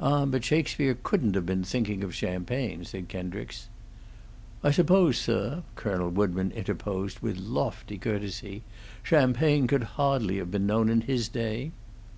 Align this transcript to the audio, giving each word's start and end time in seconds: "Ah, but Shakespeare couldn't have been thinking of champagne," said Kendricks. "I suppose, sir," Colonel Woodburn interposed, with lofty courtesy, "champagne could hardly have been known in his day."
"Ah, 0.00 0.24
but 0.24 0.42
Shakespeare 0.42 0.96
couldn't 1.02 1.34
have 1.34 1.44
been 1.44 1.64
thinking 1.64 2.02
of 2.02 2.14
champagne," 2.14 2.82
said 2.86 3.08
Kendricks. 3.10 3.68
"I 4.64 4.70
suppose, 4.70 5.18
sir," 5.18 5.64
Colonel 5.76 6.08
Woodburn 6.08 6.50
interposed, 6.52 7.18
with 7.20 7.36
lofty 7.36 7.98
courtesy, 7.98 8.62
"champagne 9.02 9.66
could 9.66 9.82
hardly 10.00 10.38
have 10.38 10.50
been 10.50 10.66
known 10.66 10.88
in 10.88 11.02
his 11.02 11.28
day." 11.28 11.72